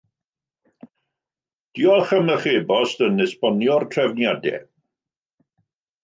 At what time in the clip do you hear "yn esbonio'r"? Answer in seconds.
3.07-3.85